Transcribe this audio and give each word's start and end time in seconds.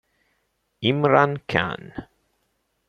Imran 0.89 1.37
Khan 1.47 1.81